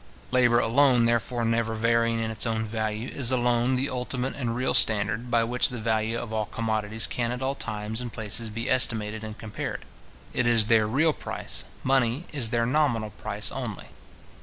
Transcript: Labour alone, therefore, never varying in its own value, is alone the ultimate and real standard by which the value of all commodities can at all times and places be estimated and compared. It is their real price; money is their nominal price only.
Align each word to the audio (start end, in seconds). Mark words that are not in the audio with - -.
Labour 0.31 0.57
alone, 0.57 1.03
therefore, 1.03 1.45
never 1.45 1.75
varying 1.75 2.19
in 2.19 2.31
its 2.31 2.47
own 2.47 2.65
value, 2.65 3.07
is 3.09 3.29
alone 3.29 3.75
the 3.75 3.87
ultimate 3.91 4.35
and 4.35 4.55
real 4.55 4.73
standard 4.73 5.29
by 5.29 5.43
which 5.43 5.69
the 5.69 5.77
value 5.77 6.17
of 6.17 6.33
all 6.33 6.47
commodities 6.47 7.05
can 7.05 7.31
at 7.31 7.43
all 7.43 7.53
times 7.53 8.01
and 8.01 8.11
places 8.11 8.49
be 8.49 8.67
estimated 8.67 9.23
and 9.23 9.37
compared. 9.37 9.85
It 10.33 10.47
is 10.47 10.65
their 10.65 10.87
real 10.87 11.13
price; 11.13 11.65
money 11.83 12.25
is 12.33 12.49
their 12.49 12.65
nominal 12.65 13.11
price 13.11 13.51
only. 13.51 13.89